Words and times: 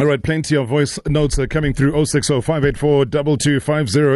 All 0.00 0.06
right, 0.06 0.22
plenty 0.22 0.56
of 0.56 0.66
voice 0.66 0.98
notes 1.06 1.38
are 1.38 1.46
coming 1.46 1.74
through 1.74 2.06
060 2.06 2.40
584 2.40 3.04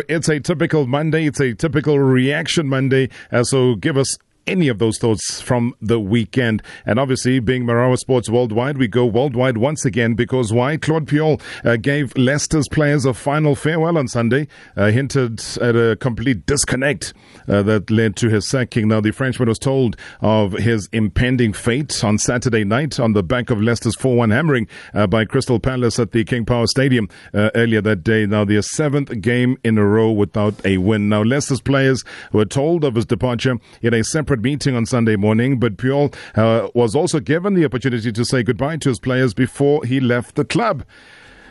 It's 0.08 0.30
a 0.30 0.40
typical 0.40 0.86
Monday. 0.86 1.26
It's 1.26 1.40
a 1.40 1.52
typical 1.52 1.98
reaction 1.98 2.66
Monday. 2.66 3.10
Uh, 3.30 3.44
so 3.44 3.74
give 3.74 3.98
us 3.98 4.16
any 4.46 4.68
of 4.68 4.78
those 4.78 4.98
thoughts 4.98 5.40
from 5.40 5.74
the 5.80 6.00
weekend. 6.00 6.62
And 6.86 6.98
obviously, 6.98 7.40
being 7.40 7.64
Marawa 7.64 7.98
Sports 7.98 8.28
Worldwide, 8.28 8.78
we 8.78 8.88
go 8.88 9.06
worldwide 9.06 9.56
once 9.56 9.84
again 9.84 10.14
because 10.14 10.52
why? 10.52 10.76
Claude 10.76 11.06
Puel 11.06 11.40
uh, 11.64 11.76
gave 11.76 12.16
Leicester's 12.16 12.68
players 12.68 13.04
a 13.04 13.14
final 13.14 13.54
farewell 13.54 13.98
on 13.98 14.08
Sunday, 14.08 14.48
uh, 14.76 14.90
hinted 14.90 15.40
at 15.60 15.76
a 15.76 15.96
complete 15.96 16.46
disconnect 16.46 17.14
uh, 17.48 17.62
that 17.62 17.90
led 17.90 18.16
to 18.16 18.28
his 18.28 18.48
sacking. 18.48 18.88
Now, 18.88 19.00
the 19.00 19.12
Frenchman 19.12 19.48
was 19.48 19.58
told 19.58 19.96
of 20.20 20.52
his 20.52 20.88
impending 20.92 21.52
fate 21.52 22.02
on 22.04 22.18
Saturday 22.18 22.64
night 22.64 22.98
on 23.00 23.12
the 23.12 23.22
back 23.22 23.50
of 23.50 23.60
Leicester's 23.60 23.96
4 23.96 24.16
1 24.16 24.30
hammering 24.30 24.68
uh, 24.92 25.06
by 25.06 25.24
Crystal 25.24 25.58
Palace 25.58 25.98
at 25.98 26.12
the 26.12 26.24
King 26.24 26.44
Power 26.44 26.66
Stadium 26.66 27.08
uh, 27.32 27.50
earlier 27.54 27.80
that 27.80 28.02
day. 28.04 28.26
Now, 28.26 28.44
their 28.44 28.62
seventh 28.62 29.20
game 29.20 29.56
in 29.64 29.78
a 29.78 29.84
row 29.84 30.10
without 30.10 30.54
a 30.64 30.78
win. 30.78 31.08
Now, 31.08 31.22
Leicester's 31.22 31.60
players 31.60 32.04
were 32.32 32.44
told 32.44 32.84
of 32.84 32.94
his 32.94 33.06
departure 33.06 33.56
in 33.82 33.94
a 33.94 34.04
separate 34.04 34.33
meeting 34.42 34.74
on 34.74 34.86
Sunday 34.86 35.16
morning, 35.16 35.58
but 35.58 35.76
Puel 35.76 36.14
uh, 36.36 36.68
was 36.74 36.94
also 36.94 37.20
given 37.20 37.54
the 37.54 37.64
opportunity 37.64 38.12
to 38.12 38.24
say 38.24 38.42
goodbye 38.42 38.76
to 38.78 38.88
his 38.88 38.98
players 38.98 39.34
before 39.34 39.84
he 39.84 40.00
left 40.00 40.34
the 40.36 40.44
club. 40.44 40.84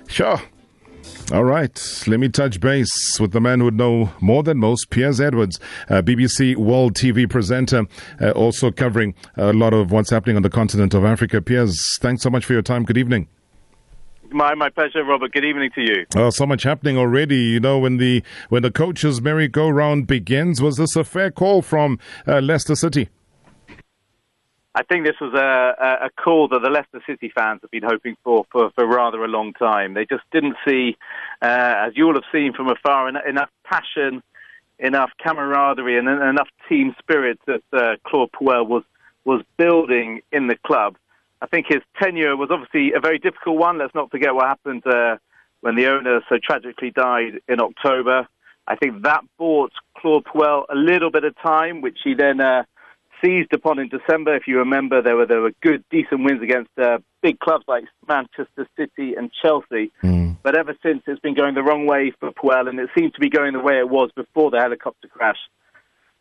Sure. 0.07 0.41
All 1.31 1.43
right, 1.43 2.03
let 2.07 2.19
me 2.19 2.29
touch 2.29 2.59
base 2.59 3.19
with 3.19 3.31
the 3.31 3.41
man 3.41 3.59
who 3.59 3.65
would 3.65 3.77
know 3.77 4.11
more 4.21 4.43
than 4.43 4.57
most, 4.57 4.89
Piers 4.89 5.19
Edwards, 5.19 5.59
uh, 5.89 6.01
BBC 6.01 6.55
World 6.55 6.93
TV 6.95 7.29
presenter, 7.29 7.85
uh, 8.21 8.31
also 8.31 8.71
covering 8.71 9.13
a 9.37 9.53
lot 9.53 9.73
of 9.73 9.91
what's 9.91 10.09
happening 10.09 10.35
on 10.35 10.43
the 10.43 10.49
continent 10.49 10.93
of 10.93 11.05
Africa. 11.05 11.41
Piers, 11.41 11.97
thanks 12.01 12.23
so 12.23 12.29
much 12.29 12.45
for 12.45 12.53
your 12.53 12.61
time. 12.61 12.83
Good 12.83 12.97
evening. 12.97 13.27
My 14.33 14.55
my 14.55 14.69
pleasure, 14.69 15.03
Robert. 15.03 15.31
Good 15.31 15.45
evening 15.45 15.69
to 15.75 15.81
you. 15.81 16.05
Oh, 16.15 16.31
so 16.31 16.47
much 16.47 16.63
happening 16.63 16.97
already. 16.97 17.37
You 17.37 17.59
know, 17.59 17.77
when 17.77 17.97
the 17.97 18.23
when 18.49 18.63
the 18.63 18.71
coaches' 18.71 19.21
merry-go-round 19.21 20.07
begins, 20.07 20.59
was 20.61 20.77
this 20.77 20.95
a 20.95 21.03
fair 21.03 21.29
call 21.29 21.61
from 21.61 21.99
uh, 22.27 22.39
Leicester 22.41 22.75
City? 22.75 23.09
I 24.75 24.81
think 24.81 25.05
this 25.05 25.17
was 25.21 25.35
a, 25.35 26.05
a 26.05 26.09
call 26.09 26.47
that 26.47 26.61
the 26.63 26.69
Leicester 26.71 26.99
City 27.05 27.31
fans 27.35 27.59
have 27.61 27.69
been 27.69 27.83
hoping 27.83 28.15
for, 28.23 28.45
for 28.51 28.71
for 28.71 28.87
rather 28.87 29.23
a 29.23 29.27
long 29.27 29.53
time. 29.53 29.93
They 29.93 30.05
just 30.05 30.23
didn't 30.31 30.55
see, 30.67 30.97
uh, 31.43 31.85
as 31.87 31.93
you 31.95 32.07
all 32.07 32.15
have 32.15 32.23
seen 32.31 32.53
from 32.53 32.69
afar, 32.69 33.07
enough 33.07 33.49
passion, 33.63 34.23
enough 34.79 35.11
camaraderie, 35.23 35.99
and 35.99 36.07
enough 36.07 36.49
team 36.67 36.95
spirit 36.97 37.39
that 37.45 37.61
uh, 37.71 37.97
Claude 38.07 38.31
Puel 38.31 38.67
was 38.67 38.83
was 39.25 39.43
building 39.57 40.21
in 40.31 40.47
the 40.47 40.57
club. 40.65 40.95
I 41.43 41.47
think 41.47 41.65
his 41.67 41.81
tenure 42.01 42.37
was 42.37 42.49
obviously 42.51 42.93
a 42.93 43.01
very 43.01 43.19
difficult 43.19 43.57
one. 43.57 43.77
Let's 43.77 43.93
not 43.93 44.09
forget 44.09 44.33
what 44.33 44.47
happened 44.47 44.87
uh, 44.87 45.17
when 45.59 45.75
the 45.75 45.87
owner 45.87 46.21
so 46.29 46.37
tragically 46.41 46.89
died 46.89 47.41
in 47.49 47.59
October. 47.59 48.27
I 48.65 48.77
think 48.77 49.03
that 49.03 49.25
bought 49.37 49.73
Claude 49.97 50.23
Puel 50.23 50.63
a 50.71 50.75
little 50.75 51.11
bit 51.11 51.25
of 51.25 51.35
time, 51.41 51.81
which 51.81 51.97
he 52.01 52.13
then 52.13 52.39
uh, 52.39 52.63
seized 53.21 53.51
upon 53.51 53.77
in 53.77 53.89
December. 53.89 54.37
If 54.37 54.47
you 54.47 54.59
remember, 54.59 55.01
there 55.01 55.17
were 55.17 55.25
there 55.25 55.41
were 55.41 55.51
good, 55.61 55.83
decent 55.91 56.23
wins 56.23 56.41
against 56.41 56.71
uh, 56.81 56.99
big 57.21 57.39
clubs 57.39 57.65
like 57.67 57.83
Manchester 58.07 58.65
City 58.77 59.15
and 59.15 59.29
Chelsea. 59.41 59.91
Mm. 60.01 60.37
But 60.43 60.57
ever 60.57 60.77
since, 60.81 61.03
it's 61.07 61.19
been 61.19 61.35
going 61.35 61.55
the 61.55 61.63
wrong 61.63 61.85
way 61.85 62.13
for 62.21 62.31
Puel, 62.31 62.69
and 62.69 62.79
it 62.79 62.89
seems 62.97 63.11
to 63.13 63.19
be 63.19 63.29
going 63.29 63.51
the 63.51 63.59
way 63.59 63.79
it 63.79 63.89
was 63.89 64.11
before 64.15 64.49
the 64.49 64.61
helicopter 64.61 65.09
crash. 65.09 65.39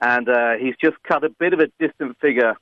And 0.01 0.29
uh, 0.29 0.55
he's 0.61 0.75
just 0.83 1.01
cut 1.05 1.23
a 1.23 1.29
bit 1.29 1.53
of 1.53 1.61
a 1.61 1.69
distant 1.79 2.19
figure 2.19 2.57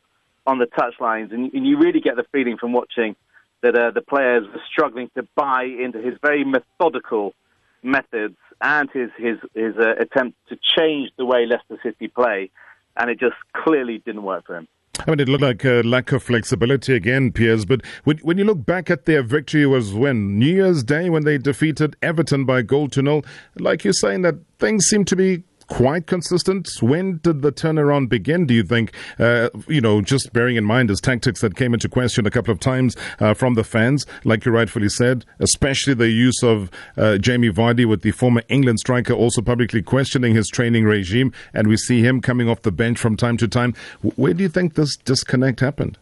on 0.46 0.58
the 0.58 0.66
touchlines, 0.66 1.32
and, 1.32 1.52
and 1.52 1.66
you 1.66 1.78
really 1.78 2.00
get 2.00 2.16
the 2.16 2.24
feeling 2.32 2.56
from 2.58 2.72
watching 2.72 3.16
that 3.62 3.76
uh, 3.76 3.90
the 3.90 4.00
players 4.00 4.46
were 4.52 4.60
struggling 4.70 5.10
to 5.14 5.26
buy 5.36 5.64
into 5.64 6.00
his 6.00 6.14
very 6.22 6.44
methodical 6.44 7.34
methods 7.82 8.36
and 8.60 8.90
his 8.92 9.10
his 9.16 9.38
his 9.54 9.74
uh, 9.76 9.92
attempt 9.98 10.36
to 10.48 10.56
change 10.76 11.10
the 11.16 11.24
way 11.24 11.46
Leicester 11.46 11.78
City 11.82 12.08
play 12.08 12.50
and 12.96 13.10
it 13.10 13.18
just 13.18 13.36
clearly 13.54 14.02
didn't 14.04 14.22
work 14.22 14.46
for 14.46 14.56
him. 14.56 14.68
I 15.06 15.10
mean, 15.10 15.20
it 15.20 15.28
looked 15.28 15.42
like 15.42 15.64
a 15.64 15.82
lack 15.82 16.12
of 16.12 16.22
flexibility 16.22 16.94
again, 16.94 17.32
Piers. 17.32 17.64
But 17.64 17.80
when, 18.04 18.18
when 18.18 18.36
you 18.36 18.44
look 18.44 18.66
back 18.66 18.90
at 18.90 19.06
their 19.06 19.22
victory, 19.22 19.64
was 19.64 19.94
when 19.94 20.38
New 20.38 20.52
Year's 20.52 20.82
Day 20.82 21.08
when 21.08 21.24
they 21.24 21.38
defeated 21.38 21.96
Everton 22.02 22.44
by 22.44 22.62
goal 22.62 22.88
to 22.88 23.00
nil. 23.00 23.22
Like 23.58 23.82
you're 23.82 23.94
saying, 23.94 24.22
that 24.22 24.34
things 24.58 24.86
seem 24.86 25.06
to 25.06 25.16
be 25.16 25.44
quite 25.70 26.06
consistent? 26.06 26.68
When 26.80 27.18
did 27.18 27.40
the 27.40 27.52
turnaround 27.52 28.10
begin, 28.10 28.44
do 28.44 28.52
you 28.52 28.64
think? 28.64 28.92
Uh, 29.18 29.48
you 29.68 29.80
know, 29.80 30.02
just 30.02 30.32
bearing 30.32 30.56
in 30.56 30.64
mind 30.64 30.90
his 30.90 31.00
tactics 31.00 31.40
that 31.40 31.56
came 31.56 31.72
into 31.72 31.88
question 31.88 32.26
a 32.26 32.30
couple 32.30 32.52
of 32.52 32.60
times 32.60 32.96
uh, 33.20 33.32
from 33.32 33.54
the 33.54 33.64
fans, 33.64 34.04
like 34.24 34.44
you 34.44 34.52
rightfully 34.52 34.88
said, 34.88 35.24
especially 35.38 35.94
the 35.94 36.10
use 36.10 36.42
of 36.42 36.70
uh, 36.98 37.16
Jamie 37.16 37.50
Vardy 37.50 37.86
with 37.86 38.02
the 38.02 38.10
former 38.10 38.42
England 38.48 38.80
striker 38.80 39.14
also 39.14 39.40
publicly 39.40 39.80
questioning 39.80 40.34
his 40.34 40.48
training 40.48 40.84
regime, 40.84 41.32
and 41.54 41.68
we 41.68 41.76
see 41.76 42.02
him 42.02 42.20
coming 42.20 42.48
off 42.48 42.62
the 42.62 42.72
bench 42.72 42.98
from 42.98 43.16
time 43.16 43.36
to 43.38 43.48
time. 43.48 43.72
Where 44.16 44.34
do 44.34 44.42
you 44.42 44.48
think 44.48 44.74
this 44.74 44.96
disconnect 44.96 45.60
happened? 45.60 45.96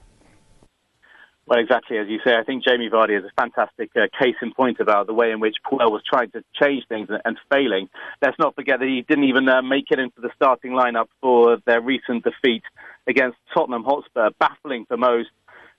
Well, 1.48 1.58
exactly 1.60 1.96
as 1.96 2.08
you 2.08 2.18
say, 2.22 2.34
I 2.34 2.44
think 2.44 2.62
Jamie 2.62 2.90
Vardy 2.90 3.18
is 3.18 3.24
a 3.24 3.40
fantastic 3.40 3.90
uh, 3.96 4.06
case 4.20 4.34
in 4.42 4.52
point 4.52 4.80
about 4.80 5.06
the 5.06 5.14
way 5.14 5.30
in 5.30 5.40
which 5.40 5.56
Puel 5.64 5.90
was 5.90 6.02
trying 6.06 6.30
to 6.32 6.44
change 6.60 6.84
things 6.90 7.08
and, 7.08 7.22
and 7.24 7.38
failing. 7.50 7.88
Let's 8.20 8.38
not 8.38 8.54
forget 8.54 8.80
that 8.80 8.86
he 8.86 9.00
didn't 9.00 9.24
even 9.24 9.48
uh, 9.48 9.62
make 9.62 9.86
it 9.90 9.98
into 9.98 10.20
the 10.20 10.28
starting 10.36 10.72
lineup 10.72 11.06
for 11.22 11.56
their 11.64 11.80
recent 11.80 12.24
defeat 12.24 12.64
against 13.06 13.38
Tottenham 13.54 13.82
Hotspur, 13.82 14.28
baffling 14.38 14.84
for 14.84 14.98
most. 14.98 15.30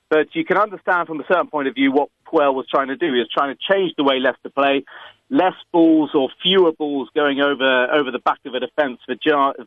But 0.09 0.33
you 0.33 0.43
can 0.43 0.57
understand 0.57 1.07
from 1.07 1.19
a 1.19 1.23
certain 1.27 1.45
point 1.51 1.67
of 1.67 1.75
view 1.75 1.91
what 1.91 2.09
Puel 2.25 2.55
was 2.55 2.65
trying 2.67 2.87
to 2.87 2.95
do. 2.95 3.13
He 3.13 3.19
was 3.19 3.29
trying 3.31 3.55
to 3.55 3.61
change 3.71 3.93
the 3.95 4.03
way 4.03 4.19
Leicester 4.19 4.49
play, 4.49 4.85
less 5.29 5.53
balls 5.71 6.09
or 6.15 6.29
fewer 6.41 6.71
balls 6.71 7.09
going 7.13 7.41
over 7.41 7.93
over 7.93 8.09
the 8.09 8.17
back 8.17 8.39
of 8.47 8.55
a 8.55 8.59
defence 8.59 9.01
for 9.05 9.13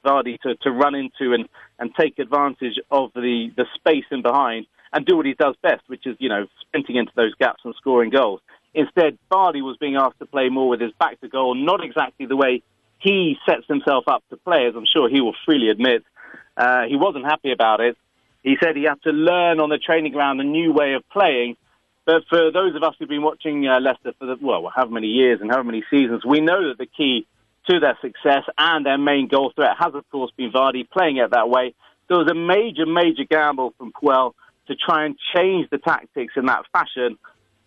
Vardy 0.04 0.40
to, 0.40 0.56
to 0.62 0.72
run 0.72 0.96
into 0.96 1.32
and, 1.32 1.48
and 1.78 1.94
take 1.94 2.18
advantage 2.18 2.80
of 2.90 3.12
the, 3.14 3.52
the 3.56 3.66
space 3.76 4.06
in 4.10 4.22
behind 4.22 4.66
and 4.92 5.06
do 5.06 5.16
what 5.16 5.26
he 5.26 5.34
does 5.34 5.54
best, 5.62 5.82
which 5.86 6.06
is, 6.06 6.16
you 6.18 6.28
know, 6.28 6.46
sprinting 6.60 6.96
into 6.96 7.12
those 7.16 7.34
gaps 7.36 7.62
and 7.64 7.74
scoring 7.76 8.10
goals. 8.10 8.40
Instead, 8.74 9.18
Vardy 9.30 9.62
was 9.62 9.76
being 9.78 9.96
asked 9.96 10.18
to 10.18 10.26
play 10.26 10.48
more 10.48 10.68
with 10.68 10.80
his 10.80 10.92
back 10.98 11.20
to 11.20 11.28
goal, 11.28 11.54
not 11.54 11.84
exactly 11.84 12.26
the 12.26 12.36
way 12.36 12.62
he 12.98 13.36
sets 13.46 13.66
himself 13.68 14.04
up 14.06 14.22
to 14.30 14.36
play, 14.36 14.66
as 14.66 14.74
I'm 14.76 14.86
sure 14.86 15.08
he 15.08 15.20
will 15.20 15.34
freely 15.44 15.68
admit. 15.68 16.04
Uh, 16.56 16.82
he 16.88 16.96
wasn't 16.96 17.24
happy 17.24 17.52
about 17.52 17.80
it. 17.80 17.96
He 18.42 18.56
said 18.62 18.76
he 18.76 18.84
had 18.84 19.02
to 19.02 19.10
learn 19.10 19.60
on 19.60 19.68
the 19.68 19.78
training 19.78 20.12
ground 20.12 20.40
a 20.40 20.44
new 20.44 20.72
way 20.72 20.94
of 20.94 21.08
playing. 21.10 21.56
But 22.04 22.24
for 22.28 22.50
those 22.50 22.74
of 22.74 22.82
us 22.82 22.94
who've 22.98 23.08
been 23.08 23.22
watching 23.22 23.66
uh, 23.68 23.78
Leicester 23.80 24.12
for 24.18 24.26
the, 24.26 24.36
well, 24.40 24.70
however 24.74 24.92
many 24.92 25.08
years 25.08 25.40
and 25.40 25.50
however 25.50 25.64
many 25.64 25.84
seasons, 25.90 26.24
we 26.24 26.40
know 26.40 26.68
that 26.68 26.78
the 26.78 26.86
key 26.86 27.26
to 27.68 27.78
their 27.78 27.96
success 28.00 28.42
and 28.58 28.84
their 28.84 28.98
main 28.98 29.28
goal 29.28 29.52
threat 29.54 29.76
has, 29.78 29.94
of 29.94 30.08
course, 30.10 30.32
been 30.36 30.50
Vardy 30.50 30.88
playing 30.88 31.18
it 31.18 31.30
that 31.30 31.48
way. 31.48 31.74
There 32.08 32.18
was 32.18 32.28
a 32.28 32.34
major, 32.34 32.86
major 32.86 33.24
gamble 33.28 33.72
from 33.78 33.92
Puel 33.92 34.34
to 34.68 34.74
try 34.76 35.04
and 35.04 35.16
change 35.34 35.68
the 35.70 35.78
tactics 35.78 36.34
in 36.36 36.46
that 36.46 36.64
fashion. 36.72 37.18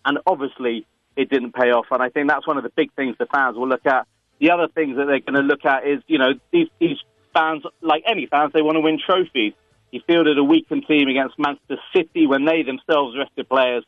And 0.04 0.18
obviously, 0.26 0.86
it 1.16 1.30
didn't 1.30 1.52
pay 1.52 1.70
off. 1.70 1.86
And 1.90 2.02
I 2.02 2.08
think 2.10 2.28
that's 2.28 2.46
one 2.46 2.56
of 2.56 2.62
the 2.62 2.70
big 2.70 2.92
things 2.94 3.16
the 3.18 3.26
fans 3.26 3.56
will 3.56 3.68
look 3.68 3.86
at. 3.86 4.06
The 4.38 4.50
other 4.50 4.68
things 4.68 4.96
that 4.96 5.06
they're 5.06 5.20
going 5.20 5.34
to 5.34 5.40
look 5.40 5.64
at 5.64 5.86
is, 5.86 6.02
you 6.06 6.18
know, 6.18 6.34
these, 6.52 6.68
these 6.78 6.98
fans, 7.32 7.64
like 7.80 8.04
any 8.06 8.26
fans, 8.26 8.52
they 8.52 8.62
want 8.62 8.76
to 8.76 8.80
win 8.80 8.98
trophies. 9.04 9.54
He 9.90 10.02
fielded 10.06 10.38
a 10.38 10.44
weakened 10.44 10.84
team 10.86 11.08
against 11.08 11.38
Manchester 11.38 11.78
City 11.94 12.26
when 12.26 12.44
they 12.44 12.62
themselves 12.62 13.16
rested 13.16 13.48
players 13.48 13.84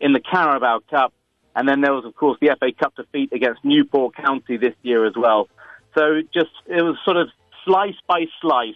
in 0.00 0.12
the 0.12 0.20
Carabao 0.20 0.80
Cup. 0.90 1.12
And 1.54 1.68
then 1.68 1.82
there 1.82 1.92
was, 1.92 2.04
of 2.04 2.16
course, 2.16 2.38
the 2.40 2.56
FA 2.58 2.72
Cup 2.72 2.96
defeat 2.96 3.32
against 3.32 3.64
Newport 3.64 4.16
County 4.16 4.56
this 4.56 4.74
year 4.82 5.06
as 5.06 5.12
well. 5.16 5.48
So 5.94 6.22
just, 6.32 6.50
it 6.66 6.82
was 6.82 6.96
sort 7.04 7.18
of 7.18 7.28
slice 7.64 7.94
by 8.08 8.24
slice 8.40 8.74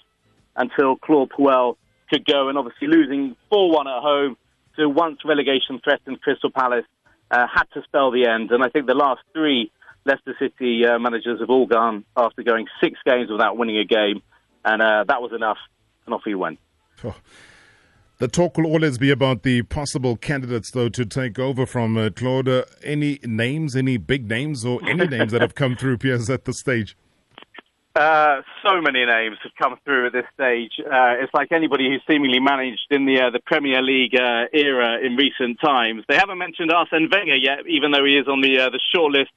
until 0.55 0.97
Claude 0.97 1.31
Puel 1.31 1.77
could 2.09 2.25
go, 2.25 2.49
and 2.49 2.59
obviously 2.59 2.89
losing 2.89 3.37
4 3.51 3.71
1 3.71 3.89
at 3.89 4.03
home 4.03 4.37
to 4.77 4.89
once 4.89 5.21
relegation 5.25 5.81
threatened 5.83 6.21
Crystal 6.21 6.51
Palace 6.51 6.85
uh, 7.31 7.47
had 7.53 7.65
to 7.75 7.83
spell 7.83 8.11
the 8.11 8.27
end. 8.27 8.51
And 8.51 8.63
I 8.63 8.69
think 8.69 8.87
the 8.87 8.95
last 8.95 9.21
three 9.33 9.71
Leicester 10.05 10.35
City 10.39 10.87
uh, 10.87 10.99
managers 10.99 11.41
have 11.41 11.51
all 11.51 11.67
gone 11.67 12.05
after 12.17 12.43
going 12.43 12.67
six 12.81 12.99
games 13.05 13.31
without 13.31 13.57
winning 13.57 13.79
a 13.79 13.85
game, 13.85 14.23
and 14.65 14.81
uh, 14.81 15.05
that 15.09 15.21
was 15.21 15.33
enough, 15.35 15.59
and 16.05 16.15
off 16.15 16.23
he 16.25 16.35
went. 16.35 16.59
Oh. 17.05 17.17
The 18.19 18.29
talk 18.29 18.57
will 18.57 18.65
always 18.65 18.97
be 18.97 19.11
about 19.11 19.43
the 19.43 19.61
possible 19.63 20.17
candidates, 20.17 20.71
though, 20.71 20.89
to 20.89 21.05
take 21.05 21.39
over 21.39 21.67
from 21.67 21.99
uh, 21.99 22.09
Claude. 22.09 22.49
Any 22.83 23.19
names, 23.25 23.77
any 23.77 23.99
big 23.99 24.27
names, 24.27 24.65
or 24.65 24.81
any 24.89 25.07
names 25.07 25.33
that 25.33 25.43
have 25.43 25.55
come 25.55 25.77
through, 25.77 25.99
Piers, 25.99 26.31
at 26.31 26.47
the 26.47 26.55
stage? 26.55 26.97
Uh, 27.97 28.43
so 28.63 28.79
many 28.83 29.07
names 29.07 29.39
have 29.43 29.53
come 29.59 29.75
through 29.83 30.09
at 30.09 30.13
this 30.13 30.27
stage. 30.35 30.73
Uh, 30.81 31.17
it's 31.17 31.33
like 31.33 31.51
anybody 31.51 31.89
who's 31.89 32.03
seemingly 32.07 32.39
managed 32.39 32.87
in 32.91 33.07
the 33.07 33.19
uh, 33.23 33.31
the 33.31 33.41
Premier 33.41 33.81
League 33.81 34.15
uh, 34.15 34.45
era 34.53 34.99
in 35.01 35.17
recent 35.17 35.59
times. 35.65 36.05
They 36.07 36.17
haven't 36.17 36.37
mentioned 36.37 36.71
Arsene 36.71 37.09
Wenger 37.11 37.37
yet, 37.37 37.61
even 37.67 37.93
though 37.93 38.05
he 38.05 38.19
is 38.19 38.29
on 38.29 38.43
the 38.43 38.61
uh, 38.61 38.69
the 38.69 38.81
shortlist 38.95 39.33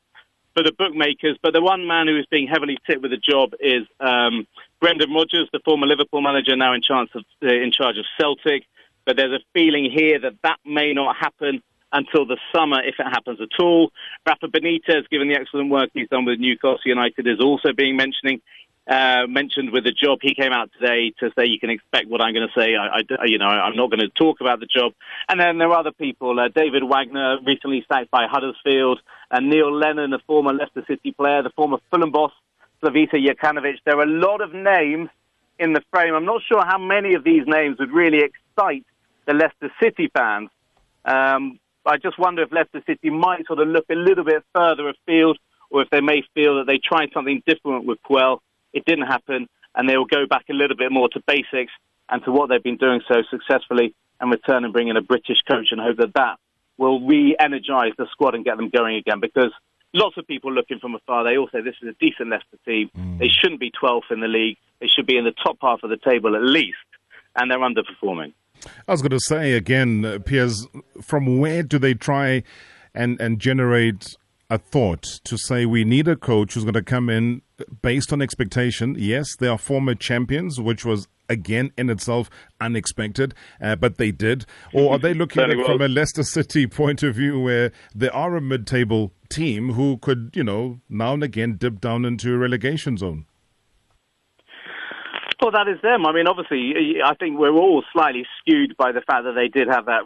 for 0.54 0.62
the 0.62 0.74
bookmakers. 0.74 1.38
But 1.42 1.54
the 1.54 1.62
one 1.62 1.88
man 1.88 2.08
who 2.08 2.20
is 2.20 2.26
being 2.30 2.50
heavily 2.50 2.78
tipped 2.86 3.02
with 3.02 3.14
a 3.14 3.18
job 3.18 3.54
is 3.62 3.88
um, 4.02 4.46
Brendan 4.82 5.14
Rodgers, 5.14 5.48
the 5.54 5.62
former 5.64 5.88
Liverpool 5.88 6.22
manager, 6.22 6.58
now 6.58 6.74
in 6.74 6.82
charge 6.82 7.08
of 7.16 7.24
in 7.42 7.72
charge 7.72 7.96
of 7.98 8.04
Celtic. 8.20 8.66
But 9.06 9.16
there's 9.16 9.32
a 9.32 9.44
feeling 9.54 9.90
here 9.90 10.20
that 10.20 10.34
that 10.44 10.60
may 10.66 10.92
not 10.92 11.16
happen 11.16 11.64
until 11.92 12.26
the 12.26 12.38
summer, 12.54 12.82
if 12.84 12.96
it 13.00 13.08
happens 13.08 13.40
at 13.42 13.62
all. 13.62 13.92
Rafa 14.26 14.48
Benitez, 14.48 15.10
given 15.10 15.28
the 15.28 15.36
excellent 15.36 15.70
work 15.70 15.90
he's 15.94 16.10
done 16.10 16.26
with 16.26 16.40
Newcastle 16.40 16.80
United, 16.86 17.28
is 17.28 17.40
also 17.40 17.74
being 17.74 17.98
mentioning. 17.98 18.42
Uh, 18.90 19.28
mentioned 19.28 19.70
with 19.72 19.84
the 19.84 19.92
job, 19.92 20.18
he 20.20 20.34
came 20.34 20.52
out 20.52 20.72
today 20.80 21.14
to 21.20 21.30
say 21.38 21.46
you 21.46 21.60
can 21.60 21.70
expect 21.70 22.08
what 22.08 22.22
I'm 22.22 22.34
going 22.34 22.48
to 22.48 22.60
say. 22.60 22.76
I, 22.76 23.02
I, 23.22 23.26
you 23.26 23.38
know, 23.38 23.46
I'm 23.46 23.76
not 23.76 23.92
going 23.92 24.00
to 24.00 24.10
talk 24.10 24.42
about 24.42 24.60
the 24.60 24.66
job. 24.66 24.94
And 25.28 25.40
then 25.40 25.60
there 25.60 25.70
are 25.70 25.78
other 25.78 25.92
people. 25.92 26.40
Uh, 26.40 26.48
David 26.48 26.82
Wagner, 26.84 27.38
recently 27.46 27.86
sacked 27.88 28.10
by 28.10 28.26
Huddersfield, 28.26 29.00
and 29.30 29.48
Neil 29.48 29.72
Lennon, 29.72 30.12
a 30.14 30.20
former 30.26 30.54
Leicester 30.54 30.84
City 30.88 31.12
player, 31.12 31.44
the 31.44 31.52
former 31.52 31.78
Fulham 31.92 32.12
boss, 32.12 32.32
Slavisa 32.82 33.14
Jokanovic. 33.14 33.76
There 33.86 34.00
are 34.00 34.04
a 34.04 34.08
lot 34.08 34.42
of 34.42 34.56
names 34.56 35.10
in 35.60 35.74
the 35.74 35.84
frame. 35.92 36.16
I'm 36.16 36.26
not 36.26 36.42
sure 36.48 36.66
how 36.66 36.80
many 36.80 37.14
of 37.14 37.24
these 37.24 37.44
names 37.46 37.78
would 37.78 37.92
really 37.92 38.24
excite 38.24 38.86
the 39.28 39.34
Leicester 39.34 39.72
City 39.80 40.10
fans. 40.12 40.50
Um, 41.06 41.60
I 41.90 41.98
just 41.98 42.20
wonder 42.20 42.44
if 42.44 42.52
Leicester 42.52 42.84
City 42.86 43.10
might 43.10 43.46
sort 43.48 43.60
of 43.60 43.68
look 43.68 43.86
a 43.90 43.96
little 43.96 44.24
bit 44.24 44.44
further 44.54 44.90
afield, 44.90 45.40
or 45.72 45.82
if 45.82 45.90
they 45.90 46.02
may 46.02 46.24
feel 46.36 46.58
that 46.58 46.68
they 46.68 46.78
tried 46.78 47.10
something 47.14 47.42
different 47.46 47.86
with 47.86 47.98
Puel 48.04 48.40
it 48.74 48.86
didn't 48.86 49.08
happen, 49.08 49.48
and 49.76 49.90
they 49.90 49.98
will 49.98 50.06
go 50.06 50.28
back 50.28 50.46
a 50.50 50.54
little 50.54 50.78
bit 50.78 50.92
more 50.92 51.10
to 51.10 51.20
basics 51.26 51.72
and 52.10 52.24
to 52.24 52.32
what 52.32 52.50
they've 52.50 52.64
been 52.64 52.78
doing 52.78 53.02
so 53.08 53.24
successfully 53.30 53.94
and 54.20 54.32
return 54.32 54.64
and 54.64 54.74
bring 54.74 54.90
in 54.90 54.98
a 54.98 55.02
British 55.02 55.42
coach 55.50 55.70
and 55.72 55.80
hope 55.80 55.98
that 55.98 56.14
that 56.14 56.38
will 56.78 57.06
re-energize 57.06 57.94
the 57.98 58.08
squad 58.12 58.36
and 58.36 58.46
get 58.46 58.58
them 58.58 58.70
going 58.70 58.96
again 58.96 59.20
because 59.20 59.52
lots 59.94 60.18
of 60.18 60.28
people 60.28 60.52
looking 60.52 60.80
from 60.80 60.96
afar, 60.96 61.24
they 61.24 61.38
all 61.38 61.50
say 61.52 61.62
this 61.62 61.76
is 61.82 61.90
a 61.90 61.96
decent 62.00 62.30
Leicester 62.30 62.58
team. 62.66 62.90
Mm. 62.98 63.20
They 63.20 63.30
shouldn't 63.30 63.60
be 63.60 63.72
12th 63.72 64.12
in 64.12 64.20
the 64.20 64.28
league. 64.28 64.58
They 64.80 64.88
should 64.88 65.06
be 65.06 65.18
in 65.18 65.26
the 65.26 65.34
top 65.44 65.58
half 65.62 65.84
of 65.84 65.90
the 65.90 65.98
table 65.98 66.36
at 66.36 66.42
least, 66.42 66.78
and 67.36 67.50
they're 67.50 67.60
underperforming. 67.60 68.34
I 68.88 68.92
was 68.92 69.02
going 69.02 69.12
to 69.12 69.20
say 69.20 69.54
again, 69.54 70.06
uh, 70.06 70.20
Piers, 70.20 70.68
from 71.02 71.40
where 71.40 71.64
do 71.64 71.80
they 71.80 71.94
try 71.94 72.44
and, 72.94 73.20
and 73.22 73.40
generate 73.40 74.16
a 74.50 74.58
thought 74.58 75.04
to 75.24 75.38
say 75.38 75.66
we 75.66 75.84
need 75.84 76.08
a 76.08 76.16
coach 76.16 76.54
who's 76.54 76.64
going 76.64 76.74
to 76.74 76.82
come 76.82 77.10
in 77.10 77.42
based 77.82 78.12
on 78.12 78.22
expectation. 78.22 78.96
Yes, 78.98 79.36
they 79.36 79.48
are 79.48 79.58
former 79.58 79.94
champions, 79.96 80.60
which 80.60 80.84
was 80.86 81.08
again 81.30 81.72
in 81.78 81.90
itself 81.90 82.30
unexpected, 82.60 83.36
uh, 83.62 83.76
but 83.76 83.98
they 83.98 84.12
did. 84.12 84.46
Or 84.74 84.94
are 84.94 84.98
they 84.98 85.14
looking 85.14 85.44
at 85.44 85.52
it 85.52 85.64
from 85.66 85.82
a 85.82 85.88
Leicester 85.88 86.24
City 86.24 86.66
point 86.68 87.04
of 87.04 87.16
view 87.16 87.40
where 87.40 87.72
they 87.94 88.10
are 88.10 88.36
a 88.36 88.42
mid-table 88.42 89.14
team 89.30 89.74
who 89.74 89.98
could, 89.98 90.32
you 90.34 90.44
know, 90.44 90.80
now 90.90 91.14
and 91.14 91.24
again 91.24 91.56
dip 91.58 91.80
down 91.80 92.04
into 92.04 92.34
a 92.34 92.38
relegation 92.38 92.98
zone? 92.98 93.26
Well, 95.42 95.52
that 95.52 95.70
is 95.70 95.82
them. 95.82 96.06
I 96.06 96.12
mean, 96.12 96.28
obviously, 96.28 97.02
I 97.04 97.16
think 97.16 97.40
we're 97.40 97.54
all 97.54 97.84
slightly 97.94 98.26
skewed 98.40 98.76
by 98.76 98.92
the 98.92 99.02
fact 99.02 99.24
that 99.24 99.34
they 99.34 99.48
did 99.48 99.70
have 99.70 99.86
that 99.86 100.04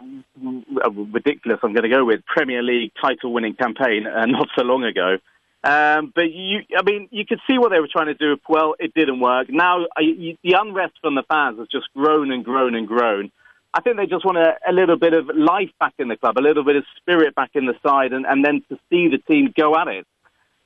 ridiculous, 1.12 1.58
I'm 1.62 1.72
going 1.72 1.82
to 1.82 1.88
go 1.88 2.04
with, 2.04 2.24
Premier 2.24 2.62
League 2.62 2.92
title 3.00 3.32
winning 3.32 3.54
campaign 3.54 4.06
uh, 4.06 4.26
not 4.26 4.48
so 4.56 4.62
long 4.62 4.84
ago. 4.84 5.18
Um, 5.64 6.12
but 6.14 6.30
you, 6.30 6.60
I 6.76 6.82
mean, 6.82 7.08
you 7.10 7.24
could 7.26 7.40
see 7.48 7.58
what 7.58 7.70
they 7.70 7.80
were 7.80 7.88
trying 7.90 8.06
to 8.06 8.14
do. 8.14 8.36
Well, 8.48 8.74
it 8.78 8.94
didn't 8.94 9.18
work. 9.20 9.48
Now, 9.50 9.84
uh, 9.84 10.02
you, 10.02 10.36
the 10.44 10.56
unrest 10.60 10.94
from 11.00 11.14
the 11.14 11.24
fans 11.24 11.58
has 11.58 11.68
just 11.68 11.86
grown 11.96 12.30
and 12.30 12.44
grown 12.44 12.74
and 12.74 12.86
grown. 12.86 13.32
I 13.72 13.80
think 13.80 13.96
they 13.96 14.06
just 14.06 14.24
want 14.24 14.38
a, 14.38 14.56
a, 14.68 14.72
little 14.72 14.96
bit 14.96 15.14
of 15.14 15.28
life 15.34 15.70
back 15.80 15.94
in 15.98 16.08
the 16.08 16.16
club, 16.16 16.38
a 16.38 16.40
little 16.40 16.62
bit 16.64 16.76
of 16.76 16.84
spirit 16.96 17.34
back 17.34 17.50
in 17.54 17.66
the 17.66 17.74
side, 17.84 18.12
and, 18.12 18.24
and 18.24 18.44
then 18.44 18.62
to 18.68 18.78
see 18.88 19.08
the 19.08 19.18
team 19.18 19.52
go 19.56 19.74
at 19.74 19.88
it. 19.88 20.06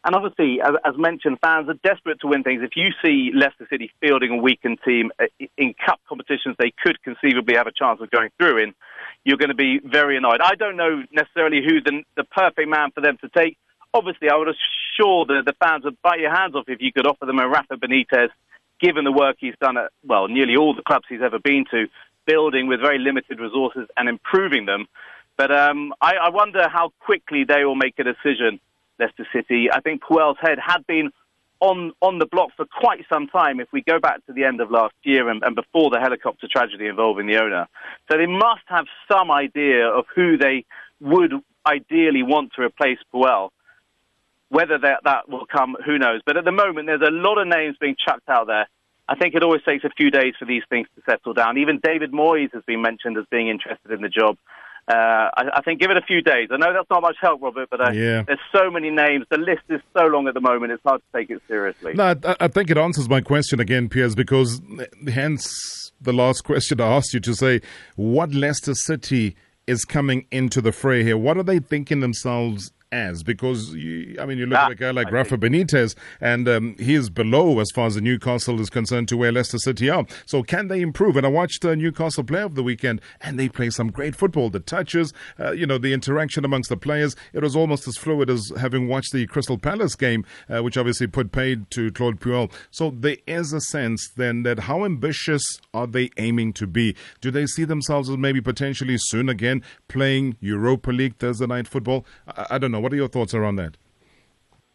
And 0.05 0.15
obviously, 0.15 0.61
as, 0.61 0.75
as, 0.85 0.95
mentioned, 0.97 1.39
fans 1.43 1.69
are 1.69 1.75
desperate 1.83 2.21
to 2.21 2.29
win 2.29 2.45
things. 2.45 2.63
If 2.63 2.77
you 2.77 2.91
see 3.05 3.31
Leicester 3.35 3.67
City 3.69 3.91
fielding 4.01 4.31
a 4.31 4.37
weakened 4.37 4.79
team 4.85 5.11
uh, 5.21 5.27
in 5.57 5.75
cup 5.75 6.01
competitions 6.09 6.55
they 6.59 6.73
could 6.83 7.03
conceivably 7.03 7.57
have 7.57 7.67
a 7.67 7.73
chance 7.73 8.01
of 8.01 8.11
going 8.11 8.31
through 8.39 8.63
in, 8.63 8.75
you're 9.25 9.37
going 9.37 9.51
to 9.51 9.57
be 9.57 9.81
very 9.85 10.17
annoyed. 10.17 10.41
I 10.41 10.55
don't 10.55 10.77
know 10.77 11.03
necessarily 11.11 11.63
who 11.67 11.81
the, 11.81 12.03
the 12.17 12.25
perfect 12.25 12.69
man 12.69 12.93
for 12.93 13.01
them 13.01 13.19
to 13.21 13.29
take. 13.29 13.59
Obviously, 13.93 14.31
I 14.31 14.37
would 14.37 14.49
assure 14.49 15.27
the, 15.27 15.43
the 15.45 15.55
fans 15.61 15.85
would 15.85 16.01
bite 16.01 16.21
your 16.21 16.35
hands 16.35 16.55
off 16.55 16.69
if 16.69 16.81
you 16.81 16.93
could 16.93 17.07
offer 17.07 17.27
them 17.27 17.41
a 17.41 17.49
Rafa 17.49 17.77
Benitez, 17.77 18.29
given 18.81 19.05
the 19.05 19.13
work 19.13 19.37
he's 19.41 19.57
done 19.61 19.77
at, 19.77 19.91
well, 20.07 20.29
nearly 20.29 20.57
all 20.57 20.75
the 20.75 20.83
clubs 20.83 21.07
he's 21.09 21.23
ever 21.23 21.41
been 21.41 21.65
to, 21.73 21.87
building 22.25 22.69
with 22.69 22.81
very 22.81 22.99
limited 22.99 23.41
resources 23.41 23.89
and 23.97 24.09
improving 24.09 24.67
them. 24.67 24.87
But 25.37 25.51
um, 25.51 25.93
I, 26.01 26.15
I 26.15 26.29
wonder 26.31 26.69
how 26.69 26.93
quickly 27.01 27.45
they 27.45 27.65
will 27.65 27.77
make 27.77 27.99
a 27.99 28.05
decision 28.05 28.61
Leicester 28.99 29.27
City. 29.33 29.69
I 29.73 29.81
think 29.81 30.03
Puel's 30.03 30.39
head 30.41 30.59
had 30.59 30.87
been 30.87 31.11
on 31.61 31.93
on 32.01 32.19
the 32.19 32.27
block 32.27 32.51
for 32.57 32.67
quite 32.67 33.05
some 33.09 33.27
time. 33.27 33.61
If 33.61 33.69
we 33.73 33.83
go 33.83 33.99
back 33.99 34.25
to 34.27 34.33
the 34.33 34.45
end 34.45 34.61
of 34.61 34.71
last 34.71 34.95
year 35.03 35.29
and, 35.29 35.43
and 35.43 35.57
before 35.57 35.91
the 35.91 36.01
helicopter 36.01 36.47
tragedy 36.51 36.87
involving 36.87 37.27
the 37.27 37.39
owner, 37.39 37.67
so 38.11 38.17
they 38.17 38.27
must 38.27 38.63
have 38.67 38.87
some 39.11 39.31
idea 39.31 39.87
of 39.87 40.07
who 40.15 40.37
they 40.37 40.65
would 41.01 41.33
ideally 41.67 42.23
want 42.23 42.53
to 42.55 42.63
replace 42.63 42.99
Puel. 43.13 43.51
Whether 44.51 44.79
that 44.79 45.01
that 45.05 45.29
will 45.29 45.47
come, 45.47 45.77
who 45.85 45.99
knows? 45.99 46.23
But 46.25 46.37
at 46.37 46.45
the 46.45 46.53
moment, 46.53 46.87
there's 46.87 47.03
a 47.03 47.11
lot 47.11 47.39
of 47.39 47.47
names 47.47 47.77
being 47.79 47.97
chucked 47.99 48.29
out 48.29 48.47
there. 48.47 48.67
I 49.09 49.15
think 49.15 49.35
it 49.35 49.43
always 49.43 49.63
takes 49.63 49.85
a 49.85 49.91
few 49.91 50.11
days 50.11 50.35
for 50.39 50.45
these 50.45 50.63
things 50.69 50.87
to 50.95 51.03
settle 51.09 51.33
down. 51.33 51.59
Even 51.59 51.81
David 51.83 52.13
Moyes 52.13 52.53
has 52.53 52.63
been 52.67 52.83
mentioned 52.83 53.17
as 53.17 53.25
being 53.31 53.49
interested 53.49 53.91
in 53.91 54.03
the 54.03 54.09
job. 54.09 54.37
Uh, 54.89 55.29
I, 55.37 55.51
I, 55.57 55.63
think 55.63 55.81
give 55.81 55.91
it 55.91 55.99
a 55.99 56.03
few 56.03 56.23
days. 56.23 56.49
I 56.51 56.57
know 56.57 56.73
that's 56.73 56.89
not 56.89 57.03
much 57.03 57.17
help, 57.21 57.43
Robert, 57.43 57.69
but 57.71 57.79
uh, 57.81 57.91
yeah. 57.93 58.23
there's 58.23 58.39
so 58.51 58.71
many 58.71 58.89
names. 58.89 59.27
The 59.29 59.37
list 59.37 59.63
is 59.69 59.83
so 59.95 60.07
long 60.07 60.29
at 60.29 60.35
the 60.35 60.41
moment; 60.41 60.73
it's 60.73 60.83
hard 60.83 61.03
to 61.03 61.19
take 61.19 61.29
it 61.29 61.43
seriously. 61.47 61.93
No, 61.93 62.15
I, 62.25 62.37
I 62.41 62.49
think 62.49 62.71
it 62.71 62.79
answers 62.79 63.07
my 63.07 63.21
question 63.21 63.61
again, 63.61 63.91
Piers, 63.91 64.15
because 64.15 64.63
hence 65.07 65.93
the 66.01 66.15
last 66.15 66.43
question 66.43 66.81
I 66.81 66.87
asked 66.87 67.13
you 67.13 67.21
to 67.21 67.35
say 67.35 67.61
what 67.97 68.33
Leicester 68.33 68.75
City 68.75 69.37
is 69.67 69.85
coming 69.85 70.27
into 70.31 70.63
the 70.63 70.73
fray 70.73 71.05
here. 71.05 71.19
What 71.19 71.37
are 71.37 71.43
they 71.43 71.59
thinking 71.59 72.01
themselves 72.01 72.73
as? 72.93 73.23
Because, 73.23 73.75
you, 73.75 74.17
I 74.21 74.27
mean, 74.27 74.39
you 74.39 74.47
look 74.47 74.59
ah, 74.59 74.67
at 74.67 74.73
a 74.73 74.75
guy 74.75 74.91
like 74.91 75.11
Rafa 75.11 75.37
Benitez, 75.37 75.95
and 76.21 76.49
um, 76.49 76.77
he 76.79 76.95
is 76.95 77.11
below, 77.11 77.61
as 77.61 77.71
far 77.75 77.87
as 77.87 77.95
the 77.95 78.01
Newcastle 78.01 78.61
is 78.61 78.71
concerned, 78.71 79.09
to 79.09 79.17
where 79.17 79.33
Leicester 79.33 79.59
City 79.59 79.91
are. 79.91 80.07
So, 80.27 80.43
can 80.43 80.69
they 80.69 80.81
improve? 80.81 81.17
And 81.17 81.27
I 81.27 81.29
watched 81.29 81.65
uh, 81.65 81.75
Newcastle 81.75 82.25
play 82.25 82.43
over 82.43 82.55
the 82.55 82.63
weekend, 82.63 83.01
and 83.21 83.39
they 83.39 83.49
play 83.49 83.71
some 83.71 83.91
great 83.91 84.15
football. 84.15 84.51
The 84.51 84.61
touches, 84.61 85.13
uh, 85.39 85.53
you 85.53 85.67
know, 85.67 85.79
the 85.79 85.93
interaction 85.93 86.45
amongst 86.45 86.69
the 86.71 86.77
players, 86.77 87.17
it 87.33 87.43
was 87.43 87.57
almost 87.57 87.87
as 87.89 87.97
fluid 87.97 88.31
as 88.31 88.53
having 88.59 88.89
watched 88.89 89.13
the 89.13 89.27
Crystal 89.27 89.59
Palace 89.59 89.95
game, 89.95 90.25
uh, 90.49 90.63
which 90.63 90.77
obviously 90.77 91.07
put 91.07 91.33
paid 91.33 91.71
to 91.71 91.91
Claude 91.93 92.21
Puel. 92.21 92.51
So, 92.71 92.91
there 92.91 93.17
is 93.27 93.53
a 93.53 93.61
sense 93.61 94.09
then 94.17 94.43
that 94.45 94.61
how 94.61 94.85
ambitious 94.85 95.61
are 95.75 95.87
they 95.87 96.11
aiming 96.17 96.53
to 96.55 96.67
be? 96.67 96.97
Do 97.21 97.31
they 97.31 97.47
see 97.47 97.65
themselves 97.65 98.09
as 98.11 98.17
maybe 98.17 98.41
potentially 98.41 98.97
soon 98.99 99.29
again 99.29 99.63
playing 99.89 100.37
Europa 100.41 100.91
League 100.91 101.17
Thursday 101.17 101.47
night 101.47 101.69
football? 101.69 102.07
I, 102.27 102.47
I 102.53 102.59
don't 102.59 102.73
know 102.73 102.78
know. 102.79 102.83
What 102.83 102.93
are 102.93 102.97
your 102.97 103.09
thoughts 103.09 103.35
around 103.35 103.57
that? 103.57 103.77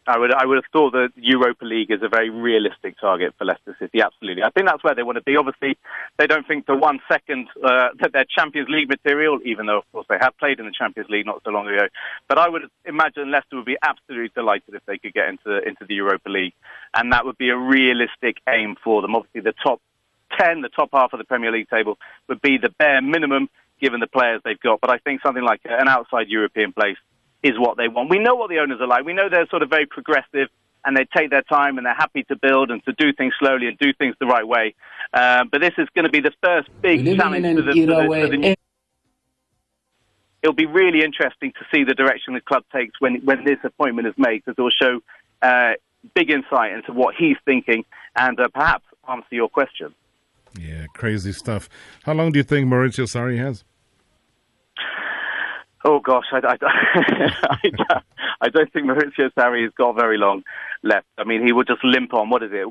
I 0.06 0.18
would, 0.18 0.34
I 0.34 0.44
would 0.44 0.56
have 0.56 0.70
thought 0.70 0.92
that 0.92 1.12
Europa 1.16 1.64
League 1.64 1.90
is 1.90 2.02
a 2.02 2.08
very 2.10 2.28
realistic 2.28 3.00
target 3.00 3.34
for 3.38 3.46
Leicester 3.46 3.74
City. 3.78 4.02
Absolutely, 4.02 4.42
I 4.42 4.50
think 4.50 4.66
that's 4.66 4.84
where 4.84 4.94
they 4.94 5.02
want 5.02 5.16
to 5.16 5.22
be. 5.22 5.34
Obviously, 5.34 5.78
they 6.18 6.26
don't 6.26 6.46
think 6.46 6.66
for 6.66 6.76
one 6.76 7.00
second 7.10 7.48
uh, 7.64 7.88
that 8.00 8.12
they're 8.12 8.26
Champions 8.28 8.68
League 8.68 8.90
material, 8.90 9.38
even 9.46 9.64
though, 9.64 9.78
of 9.78 9.92
course, 9.92 10.04
they 10.10 10.18
have 10.20 10.36
played 10.36 10.60
in 10.60 10.66
the 10.66 10.72
Champions 10.76 11.08
League 11.08 11.24
not 11.24 11.40
so 11.42 11.50
long 11.50 11.66
ago. 11.66 11.86
But 12.28 12.38
I 12.38 12.50
would 12.50 12.64
imagine 12.84 13.30
Leicester 13.30 13.56
would 13.56 13.64
be 13.64 13.78
absolutely 13.82 14.30
delighted 14.34 14.74
if 14.74 14.84
they 14.84 14.98
could 14.98 15.14
get 15.14 15.28
into 15.28 15.56
into 15.66 15.86
the 15.88 15.94
Europa 15.94 16.28
League, 16.28 16.52
and 16.92 17.10
that 17.12 17.24
would 17.24 17.38
be 17.38 17.48
a 17.48 17.56
realistic 17.56 18.36
aim 18.46 18.76
for 18.84 19.00
them. 19.00 19.16
Obviously, 19.16 19.40
the 19.40 19.54
top 19.64 19.80
ten, 20.38 20.60
the 20.60 20.68
top 20.68 20.90
half 20.92 21.14
of 21.14 21.18
the 21.18 21.24
Premier 21.24 21.50
League 21.50 21.70
table, 21.70 21.96
would 22.28 22.42
be 22.42 22.58
the 22.58 22.68
bare 22.68 23.00
minimum 23.00 23.48
given 23.80 24.00
the 24.00 24.06
players 24.06 24.42
they've 24.44 24.60
got. 24.60 24.82
But 24.82 24.90
I 24.90 24.98
think 24.98 25.22
something 25.22 25.42
like 25.42 25.62
an 25.64 25.88
outside 25.88 26.28
European 26.28 26.74
place 26.74 26.98
is 27.44 27.58
what 27.58 27.76
they 27.76 27.86
want. 27.86 28.10
We 28.10 28.18
know 28.18 28.34
what 28.34 28.50
the 28.50 28.58
owners 28.58 28.80
are 28.80 28.88
like. 28.88 29.04
We 29.04 29.12
know 29.12 29.28
they're 29.28 29.46
sort 29.48 29.62
of 29.62 29.70
very 29.70 29.86
progressive 29.86 30.48
and 30.84 30.96
they 30.96 31.06
take 31.16 31.30
their 31.30 31.42
time 31.42 31.78
and 31.78 31.86
they're 31.86 31.94
happy 31.94 32.24
to 32.24 32.36
build 32.36 32.70
and 32.70 32.84
to 32.84 32.92
do 32.92 33.12
things 33.12 33.34
slowly 33.38 33.68
and 33.68 33.78
do 33.78 33.92
things 33.92 34.16
the 34.18 34.26
right 34.26 34.46
way. 34.46 34.74
Uh, 35.12 35.44
but 35.50 35.60
this 35.60 35.72
is 35.78 35.86
going 35.94 36.04
to 36.04 36.10
be 36.10 36.20
the 36.20 36.32
first 36.42 36.68
big 36.82 37.04
challenge 37.16 37.44
for 37.44 37.62
the, 37.62 37.86
for 37.86 37.86
the, 37.86 38.20
for 38.20 38.28
the 38.28 38.36
new 38.36 38.54
it'll 40.44 40.54
be 40.54 40.66
really 40.66 41.02
interesting 41.02 41.52
to 41.52 41.64
see 41.72 41.84
the 41.84 41.94
direction 41.94 42.34
the 42.34 42.40
club 42.40 42.64
takes 42.70 43.00
when 43.00 43.16
when 43.24 43.44
this 43.44 43.58
appointment 43.64 44.06
is 44.06 44.14
made, 44.18 44.44
because 44.44 44.54
it 44.58 44.60
will 44.60 44.70
show 44.70 45.00
uh, 45.40 45.72
big 46.14 46.30
insight 46.30 46.72
into 46.72 46.92
what 46.92 47.14
he's 47.14 47.38
thinking 47.46 47.82
and 48.14 48.38
uh, 48.38 48.48
perhaps 48.48 48.84
answer 49.08 49.26
your 49.30 49.48
question. 49.48 49.94
Yeah, 50.60 50.84
crazy 50.94 51.32
stuff. 51.32 51.68
How 52.04 52.12
long 52.12 52.30
do 52.30 52.38
you 52.38 52.44
think 52.44 52.68
Maurizio 52.68 53.06
Sarri 53.06 53.38
has? 53.38 53.64
Oh 55.84 56.00
gosh, 56.00 56.24
I, 56.32 56.38
I, 56.38 56.56
I, 57.90 58.00
I 58.40 58.48
don't 58.48 58.72
think 58.72 58.86
Maurizio 58.86 59.30
Sarri 59.36 59.64
has 59.64 59.72
got 59.76 59.94
very 59.94 60.16
long 60.16 60.42
left. 60.82 61.06
I 61.18 61.24
mean, 61.24 61.44
he 61.46 61.52
will 61.52 61.64
just 61.64 61.84
limp 61.84 62.14
on. 62.14 62.30
What 62.30 62.42
is 62.42 62.50
it? 62.52 62.66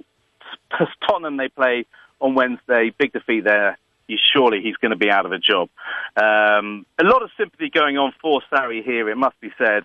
Tottenham 1.08 1.38
they 1.38 1.50
play 1.50 1.86
on 2.20 2.34
Wednesday, 2.34 2.92
big 2.98 3.14
defeat 3.14 3.44
there. 3.44 3.78
He, 4.08 4.18
surely 4.34 4.62
he's 4.62 4.76
going 4.78 4.92
to 4.92 4.98
be 4.98 5.12
out 5.12 5.26
of 5.26 5.32
a 5.32 5.38
job. 5.38 5.70
Um, 6.18 6.86
a 7.00 7.04
lot 7.04 7.22
of 7.22 7.30
sympathy 7.38 7.70
going 7.70 7.98
on 7.98 8.14
for 8.22 8.42
Sarri 8.52 8.84
here, 8.84 9.10
it 9.10 9.16
must 9.16 9.40
be 9.40 9.52
said. 9.58 9.84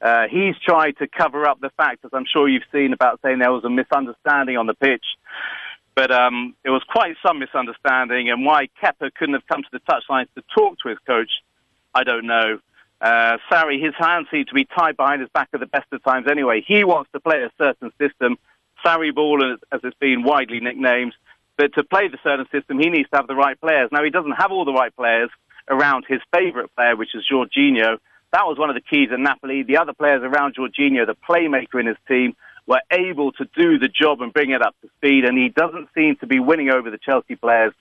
Uh, 0.00 0.24
he's 0.30 0.54
tried 0.64 0.96
to 0.98 1.06
cover 1.06 1.46
up 1.46 1.60
the 1.60 1.70
fact, 1.76 2.04
as 2.04 2.10
I'm 2.14 2.24
sure 2.24 2.48
you've 2.48 2.62
seen, 2.72 2.94
about 2.94 3.20
saying 3.22 3.38
there 3.38 3.52
was 3.52 3.64
a 3.64 3.70
misunderstanding 3.70 4.56
on 4.56 4.66
the 4.66 4.74
pitch. 4.74 5.04
But 5.94 6.10
um, 6.10 6.54
it 6.64 6.70
was 6.70 6.82
quite 6.88 7.16
some 7.24 7.38
misunderstanding, 7.40 8.30
and 8.30 8.46
why 8.46 8.68
Kepa 8.82 9.12
couldn't 9.14 9.34
have 9.34 9.46
come 9.46 9.62
to 9.62 9.68
the 9.70 9.80
touchline 9.80 10.26
to 10.34 10.42
talk 10.54 10.78
to 10.82 10.88
his 10.88 10.98
coach, 11.06 11.30
I 11.94 12.04
don't 12.04 12.26
know. 12.26 12.60
Uh, 13.00 13.38
his 13.70 13.94
hands 13.98 14.26
seem 14.30 14.44
to 14.44 14.54
be 14.54 14.64
tied 14.64 14.96
behind 14.96 15.20
his 15.20 15.30
back 15.30 15.48
at 15.52 15.60
the 15.60 15.66
best 15.66 15.86
of 15.92 16.02
times 16.04 16.26
anyway. 16.30 16.62
He 16.66 16.84
wants 16.84 17.10
to 17.12 17.20
play 17.20 17.42
a 17.42 17.50
certain 17.56 17.92
system. 17.98 18.36
Sarri 18.84 19.14
ball, 19.14 19.56
as 19.72 19.80
it's 19.82 19.96
been 19.98 20.22
widely 20.22 20.60
nicknamed. 20.60 21.14
But 21.56 21.74
to 21.74 21.84
play 21.84 22.08
the 22.08 22.18
certain 22.22 22.46
system, 22.50 22.78
he 22.78 22.88
needs 22.88 23.08
to 23.10 23.16
have 23.16 23.26
the 23.26 23.34
right 23.34 23.60
players. 23.60 23.90
Now, 23.92 24.02
he 24.02 24.10
doesn't 24.10 24.32
have 24.32 24.50
all 24.50 24.64
the 24.64 24.72
right 24.72 24.94
players 24.94 25.30
around 25.68 26.04
his 26.08 26.20
favourite 26.32 26.74
player, 26.74 26.96
which 26.96 27.14
is 27.14 27.24
Jorginho. 27.30 27.98
That 28.32 28.46
was 28.46 28.58
one 28.58 28.70
of 28.70 28.76
the 28.76 28.80
keys 28.80 29.10
at 29.12 29.18
Napoli. 29.18 29.62
The 29.62 29.76
other 29.76 29.92
players 29.92 30.22
around 30.22 30.56
Jorginho, 30.56 31.06
the 31.06 31.16
playmaker 31.28 31.80
in 31.80 31.86
his 31.86 31.96
team, 32.08 32.34
were 32.66 32.80
able 32.90 33.32
to 33.32 33.44
do 33.56 33.78
the 33.78 33.88
job 33.88 34.22
and 34.22 34.32
bring 34.32 34.50
it 34.50 34.62
up 34.62 34.74
to 34.82 34.88
speed. 34.96 35.24
And 35.24 35.36
he 35.36 35.48
doesn't 35.48 35.88
seem 35.94 36.16
to 36.16 36.26
be 36.26 36.38
winning 36.38 36.70
over 36.70 36.90
the 36.90 36.98
Chelsea 36.98 37.36
players 37.36 37.72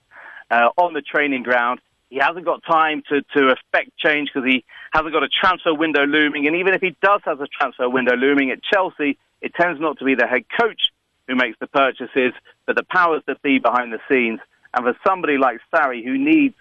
uh, 0.49 0.69
on 0.77 0.93
the 0.93 1.01
training 1.01 1.43
ground. 1.43 1.79
He 2.09 2.17
hasn't 2.17 2.45
got 2.45 2.63
time 2.63 3.03
to, 3.09 3.21
to 3.37 3.53
effect 3.53 3.91
change 3.97 4.29
because 4.33 4.47
he 4.47 4.65
hasn't 4.91 5.13
got 5.13 5.23
a 5.23 5.29
transfer 5.29 5.73
window 5.73 6.05
looming. 6.05 6.47
And 6.47 6.55
even 6.55 6.73
if 6.73 6.81
he 6.81 6.95
does 7.01 7.21
have 7.25 7.39
a 7.39 7.47
transfer 7.47 7.87
window 7.87 8.15
looming 8.15 8.49
at 8.51 8.63
Chelsea, 8.63 9.17
it 9.41 9.53
tends 9.53 9.79
not 9.79 9.99
to 9.99 10.05
be 10.05 10.15
the 10.15 10.27
head 10.27 10.43
coach 10.59 10.81
who 11.27 11.35
makes 11.35 11.57
the 11.59 11.67
purchases, 11.67 12.33
but 12.65 12.75
the 12.75 12.83
powers 12.83 13.21
that 13.27 13.41
be 13.43 13.59
behind 13.59 13.93
the 13.93 13.99
scenes. 14.09 14.39
And 14.73 14.83
for 14.83 14.97
somebody 15.07 15.37
like 15.37 15.59
Sarri, 15.73 16.03
who 16.03 16.17
needs 16.17 16.55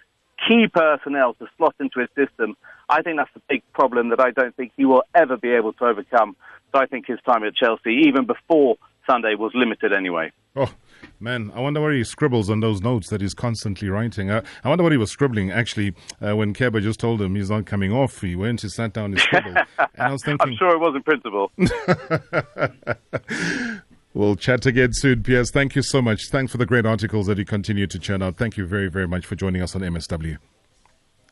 key 0.47 0.67
personnel 0.73 1.35
to 1.35 1.47
slot 1.57 1.75
into 1.81 2.00
his 2.00 2.11
system, 2.14 2.57
I 2.88 3.02
think 3.02 3.17
that's 3.17 3.33
the 3.35 3.43
big 3.49 3.62
problem 3.73 4.11
that 4.11 4.21
I 4.21 4.31
don't 4.31 4.55
think 4.55 4.73
he 4.76 4.85
will 4.85 5.02
ever 5.14 5.37
be 5.37 5.50
able 5.50 5.73
to 5.75 5.85
overcome. 5.85 6.37
So 6.73 6.81
I 6.81 6.87
think 6.87 7.07
his 7.07 7.19
time 7.26 7.45
at 7.45 7.55
Chelsea, 7.55 8.02
even 8.07 8.26
before 8.26 8.76
Sunday, 9.09 9.35
was 9.35 9.50
limited 9.55 9.93
anyway. 9.93 10.31
Oh, 10.55 10.73
man, 11.21 11.50
I 11.55 11.61
wonder 11.61 11.81
where 11.81 11.93
he 11.93 12.05
scribbles 12.05 12.50
on 12.50 12.61
those 12.61 12.83
notes 12.83 13.09
that 13.11 13.21
he's 13.21 13.35
constantly 13.35 13.88
writing. 13.88 14.31
Uh, 14.31 14.43
I 14.65 14.69
wonder 14.69 14.85
what 14.85 14.93
he 14.93 14.99
was 14.99 15.11
scribbling 15.11 15.50
actually 15.50 15.95
uh, 16.21 16.37
when 16.37 16.55
Kepa 16.55 16.83
just 16.83 17.00
told 17.00 17.21
him 17.23 17.35
he's 17.35 17.50
not 17.50 17.67
coming 17.67 17.93
off. 17.93 18.21
He 18.21 18.37
went, 18.37 18.62
he 18.62 18.69
sat 18.69 18.93
down, 18.93 19.12
he 19.12 19.19
scribbled. 19.19 19.57
and 19.79 19.88
I 19.97 20.12
was 20.12 20.23
thinking. 20.25 20.49
I'm 20.49 20.57
sure 20.57 20.71
it 20.71 20.79
wasn't 20.79 21.05
principle. 21.05 21.50
We'll 24.15 24.35
chat 24.35 24.67
again 24.67 24.93
soon, 24.95 25.23
Piers. 25.23 25.53
Thank 25.53 25.77
you 25.77 25.83
so 25.83 26.03
much. 26.03 26.31
Thanks 26.31 26.50
for 26.50 26.59
the 26.59 26.67
great 26.67 26.85
articles 26.85 27.27
that 27.27 27.38
you 27.38 27.45
continue 27.45 27.87
to 27.87 27.99
churn 28.00 28.21
out. 28.21 28.37
Thank 28.37 28.57
you 28.57 28.67
very, 28.67 28.88
very 28.88 29.07
much 29.07 29.25
for 29.25 29.37
joining 29.37 29.62
us 29.62 29.77
on 29.77 29.83
MSW. 29.83 30.38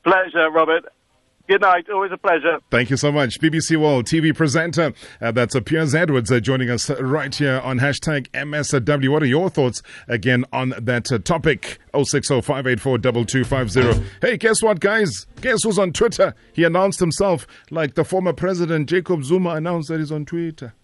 Pleasure, 0.04 0.49
Robert. 0.52 0.85
Good 1.48 1.60
night. 1.60 1.88
Always 1.88 2.10
a 2.12 2.16
pleasure. 2.16 2.58
Thank 2.70 2.90
you 2.90 2.96
so 2.96 3.12
much. 3.12 3.40
BBC 3.40 3.76
World 3.76 4.06
TV 4.06 4.34
presenter. 4.34 4.92
Uh, 5.20 5.30
that's 5.30 5.54
uh, 5.54 5.60
Piers 5.60 5.94
Edwards 5.94 6.32
uh, 6.32 6.40
joining 6.40 6.70
us 6.70 6.90
right 6.90 7.32
here 7.32 7.60
on 7.62 7.78
hashtag 7.78 8.28
MSW. 8.30 9.08
What 9.08 9.22
are 9.22 9.26
your 9.26 9.48
thoughts 9.48 9.80
again 10.08 10.44
on 10.52 10.74
that 10.80 11.12
uh, 11.12 11.18
topic? 11.18 11.78
060 11.94 12.40
Hey, 14.20 14.36
guess 14.36 14.62
what, 14.62 14.80
guys? 14.80 15.26
Guess 15.40 15.62
who's 15.62 15.78
on 15.78 15.92
Twitter? 15.92 16.34
He 16.52 16.64
announced 16.64 16.98
himself 16.98 17.46
like 17.70 17.94
the 17.94 18.04
former 18.04 18.32
president 18.32 18.88
Jacob 18.88 19.22
Zuma 19.24 19.50
announced 19.50 19.88
that 19.88 20.00
he's 20.00 20.12
on 20.12 20.24
Twitter. 20.24 20.74